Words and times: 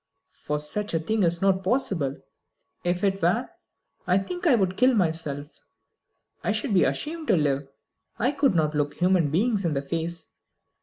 Such 0.57 0.95
a 0.95 0.99
thing 0.99 1.21
is 1.21 1.43
not 1.43 1.63
possible; 1.63 2.17
if 2.83 3.03
it 3.03 3.21
were, 3.21 3.51
I 4.07 4.17
think 4.17 4.47
I 4.47 4.55
would 4.55 4.75
kill 4.75 4.95
myself. 4.95 5.59
I 6.43 6.51
should 6.51 6.73
be 6.73 6.85
ashamed 6.85 7.27
to 7.27 7.37
live. 7.37 7.67
I 8.17 8.31
could 8.31 8.55
not 8.55 8.73
look 8.73 8.95
human 8.95 9.29
beings 9.29 9.63
in 9.63 9.75
the 9.75 9.81
face. 9.83 10.27